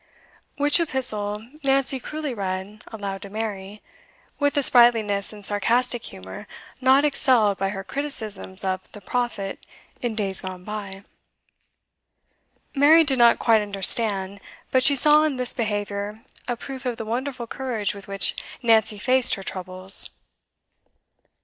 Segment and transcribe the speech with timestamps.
[0.57, 3.83] Which epistle Nancy cruelly read aloud to Mary,
[4.39, 6.47] with a sprightliness and sarcastic humour
[6.81, 9.63] not excelled by her criticisms of 'the Prophet'
[10.01, 11.03] in days gone by.
[12.73, 14.39] Mary did not quite understand,
[14.71, 18.97] but she saw in this behaviour a proof of the wonderful courage with which Nancy
[18.97, 20.09] faced her troubles.